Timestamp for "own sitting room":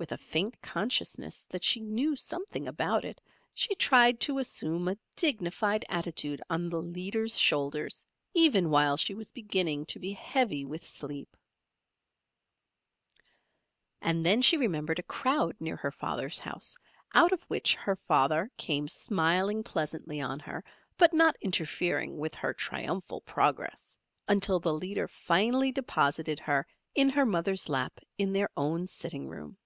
28.56-29.58